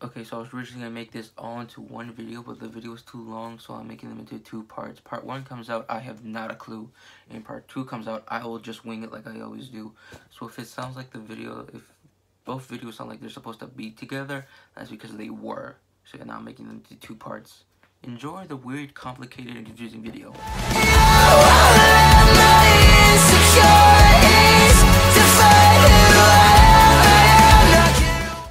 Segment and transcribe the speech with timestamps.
[0.00, 2.68] Okay, so I was originally going to make this all into one video, but the
[2.68, 5.00] video was too long, so I'm making them into two parts.
[5.00, 6.88] Part one comes out, I have not a clue.
[7.28, 9.92] And part two comes out, I will just wing it like I always do.
[10.30, 11.82] So if it sounds like the video, if
[12.44, 15.74] both videos sound like they're supposed to be together, that's because they were.
[16.04, 17.64] So now I'm making them into two parts.
[18.04, 20.32] Enjoy the weird, complicated, and confusing video.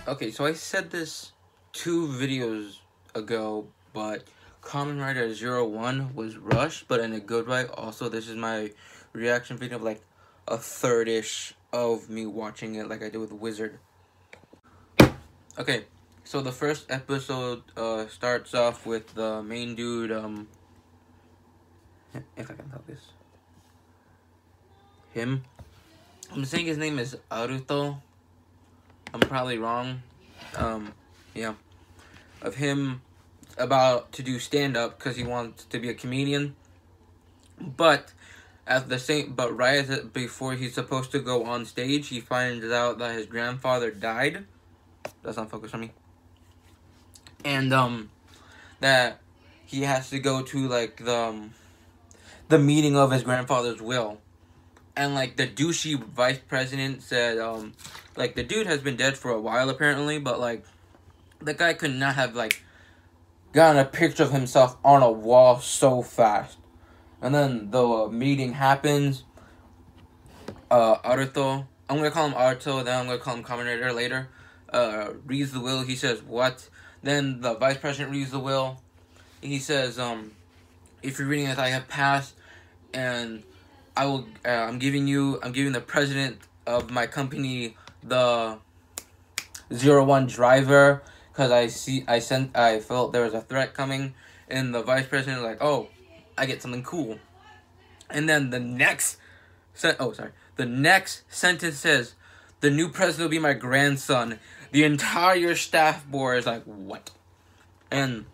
[0.09, 1.31] Okay, so I said this
[1.77, 2.79] two videos
[3.13, 4.23] ago, but
[4.63, 7.65] Kamen Rider Zero One was rushed, but in a good way.
[7.67, 8.71] Also, this is my
[9.13, 10.01] reaction video of like
[10.47, 13.77] a third-ish of me watching it like I did with Wizard.
[15.59, 15.85] Okay,
[16.23, 20.47] so the first episode uh, starts off with the main dude, um,
[22.35, 23.01] if I can this,
[25.13, 25.43] him.
[26.33, 28.01] I'm saying his name is Aruto.
[29.13, 30.01] I'm probably wrong.
[30.55, 30.93] Um,
[31.35, 31.53] yeah.
[32.47, 33.01] Of him
[33.57, 36.55] about to do stand up because he wants to be a comedian.
[37.59, 38.13] But
[38.65, 42.65] at the same but right as before he's supposed to go on stage, he finds
[42.71, 44.45] out that his grandfather died.
[45.23, 45.91] That's not focus on me.
[47.43, 48.09] And um
[48.79, 49.19] that
[49.65, 51.53] he has to go to like the um,
[52.47, 54.19] the meeting of his grandfather's will
[54.95, 57.73] and like the douchey vice president said um
[58.15, 60.63] like the dude has been dead for a while apparently but like
[61.39, 62.61] the guy could not have like
[63.53, 66.57] gotten a picture of himself on a wall so fast
[67.21, 69.23] and then the uh, meeting happens
[70.69, 74.29] uh I'm gonna call him Aruto then I'm gonna call him Commentator later
[74.71, 76.69] uh reads the will he says what
[77.01, 78.81] then the vice president reads the will
[79.41, 80.31] he says um
[81.01, 82.35] if you're reading this I have passed
[82.93, 83.43] and
[83.97, 84.27] I will.
[84.45, 85.39] Uh, I'm giving you.
[85.41, 88.59] I'm giving the president of my company the
[89.73, 91.01] zero one driver
[91.37, 92.03] because I see.
[92.07, 92.57] I sent.
[92.57, 94.15] I felt there was a threat coming,
[94.49, 95.89] and the vice president was like, "Oh,
[96.35, 97.19] I get something cool,"
[98.09, 99.17] and then the next.
[99.75, 100.31] Sen- oh, sorry.
[100.55, 102.15] The next sentence says,
[102.61, 104.39] "The new president will be my grandson."
[104.71, 107.11] The entire staff board is like, "What?"
[107.91, 108.25] And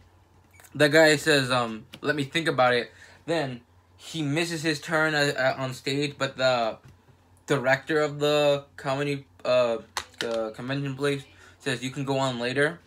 [0.73, 2.89] the guy says, "Um, let me think about it."
[3.25, 3.61] Then
[3.97, 6.77] he misses his turn on stage, but the
[7.47, 9.77] director of the comedy uh
[10.19, 11.23] the convention place
[11.59, 12.79] says you can go on later.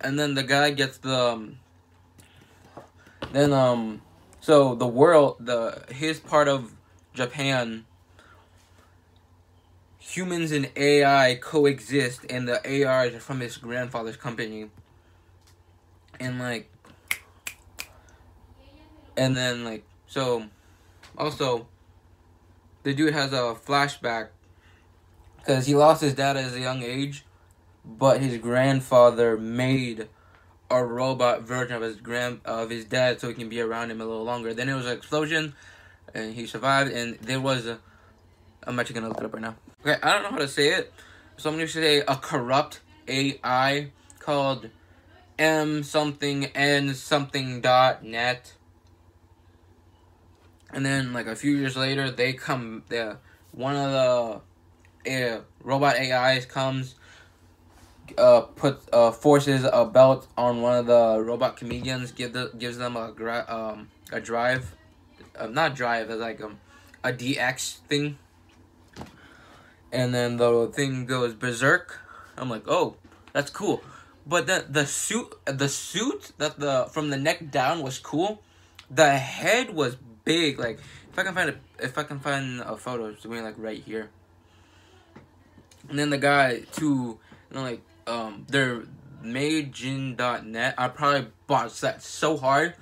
[0.00, 1.58] And then the guy gets the um,
[3.32, 4.02] then um
[4.40, 6.72] so the world the his part of
[7.14, 7.84] Japan
[9.98, 14.70] humans and AI coexist and the are from his grandfather's company.
[16.20, 16.70] And like
[19.16, 20.44] and then like so,
[21.18, 21.68] also,
[22.82, 24.28] the dude has a flashback
[25.36, 27.24] because he lost his dad at a young age,
[27.84, 30.08] but his grandfather made
[30.70, 34.00] a robot version of his grand of his dad so he can be around him
[34.00, 34.52] a little longer.
[34.52, 35.54] Then it was an explosion,
[36.14, 36.92] and he survived.
[36.92, 37.78] And there was a.
[38.64, 39.56] I'm actually gonna look it up right now.
[39.80, 40.92] Okay, I don't know how to say it,
[41.36, 44.68] so I'm gonna say a corrupt AI called
[45.38, 48.54] M something N something dot net
[50.70, 52.82] and then like a few years later, they come.
[52.88, 53.18] The
[53.52, 54.42] one of
[55.04, 56.94] the uh, robot AIs comes,
[58.16, 62.12] uh, put uh, forces a belt on one of the robot comedians.
[62.12, 63.12] Give the gives them a
[63.48, 64.74] um a drive,
[65.36, 66.10] uh, not drive.
[66.10, 66.58] It's like um
[67.04, 68.18] a DX thing.
[69.90, 72.00] And then the thing goes berserk.
[72.36, 72.96] I'm like, oh,
[73.32, 73.82] that's cool.
[74.26, 78.42] But the the suit the suit that the from the neck down was cool.
[78.90, 80.58] The head was big.
[80.58, 80.78] Like
[81.10, 83.82] if I can find a if I can find a photo, it's doing like right
[83.82, 84.10] here.
[85.88, 87.18] And then the guy too,
[87.50, 88.82] you know, like um, their
[89.22, 90.74] Meijin.net.
[90.78, 92.74] I probably bought that so hard.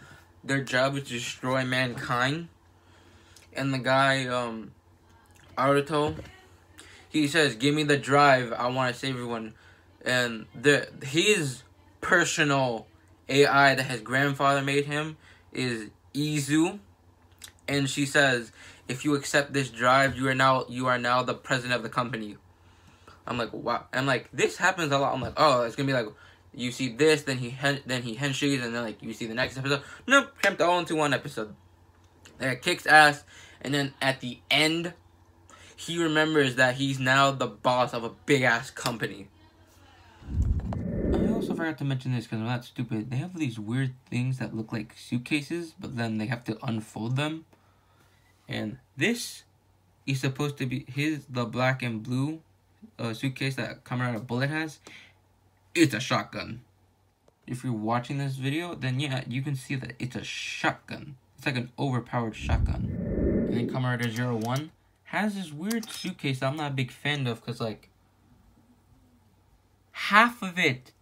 [0.44, 2.48] Their job is to destroy mankind.
[3.52, 4.72] And the guy, um,
[5.56, 6.16] Aruto,
[7.08, 8.52] he says, "Give me the drive.
[8.52, 9.54] I want to save everyone."
[10.04, 11.62] And the his
[12.00, 12.86] personal
[13.28, 15.16] AI that his grandfather made him
[15.52, 16.78] is Izu
[17.68, 18.52] and she says,
[18.88, 21.88] "If you accept this drive, you are now you are now the president of the
[21.88, 22.36] company."
[23.26, 23.86] I'm like, wow.
[23.92, 25.14] I'm like, this happens a lot.
[25.14, 26.06] I'm like, oh, it's gonna be like,
[26.54, 29.58] you see this, then he then he handshakes, and then like you see the next
[29.58, 29.82] episode.
[30.06, 31.54] Nope, cramped all into one episode.
[32.40, 33.24] It kicks ass,
[33.60, 34.94] and then at the end,
[35.76, 39.28] he remembers that he's now the boss of a big ass company.
[41.12, 43.10] I also forgot to mention this because I'm not stupid.
[43.10, 47.16] They have these weird things that look like suitcases, but then they have to unfold
[47.16, 47.44] them.
[48.48, 49.44] And this
[50.06, 52.40] is supposed to be his the black and blue
[52.98, 54.80] uh, suitcase that Camarada Bullet has.
[55.74, 56.62] it's a shotgun.
[57.46, 61.16] If you're watching this video, then yeah, you can see that it's a shotgun.
[61.36, 63.46] It's like an overpowered shotgun.
[63.50, 64.72] And then Rider Zero One
[65.04, 67.88] has this weird suitcase I'm not a big fan of because like
[69.92, 70.92] half of it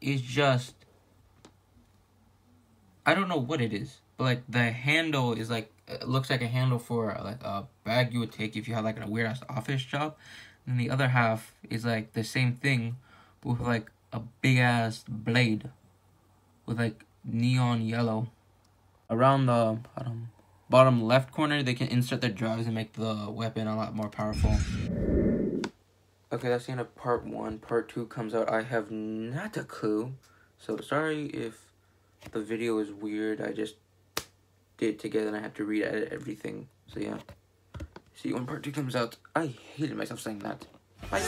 [0.00, 0.74] is just
[3.04, 5.72] I don't know what it is, but like the handle is like
[6.04, 9.02] looks like a handle for like a bag you would take if you had like
[9.02, 10.16] a weird ass office job,
[10.70, 12.96] and the other half is like the same thing
[13.44, 15.68] with like a big ass blade
[16.64, 18.30] with like neon yellow.
[19.10, 20.30] Around the bottom
[20.68, 24.08] bottom left corner, they can insert their drives and make the weapon a lot more
[24.08, 24.56] powerful.
[26.32, 27.58] Okay, that's the end of part one.
[27.58, 28.48] Part two comes out.
[28.48, 30.12] I have not a clue.
[30.58, 31.72] So sorry if
[32.30, 33.40] the video is weird.
[33.40, 33.74] I just
[34.78, 36.68] did it together and I have to re-edit everything.
[36.86, 37.18] So yeah.
[38.14, 40.66] See, when part two comes out, I hated myself saying that.
[41.10, 41.20] Bye.